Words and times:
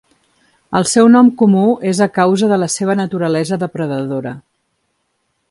El 0.77 0.87
seu 0.91 1.09
nom 1.15 1.29
comú 1.41 1.65
és 1.91 2.01
a 2.05 2.07
causa 2.15 2.49
de 2.53 2.59
la 2.63 2.71
seva 2.77 2.97
naturalesa 3.03 3.61
depredadora. 3.67 4.35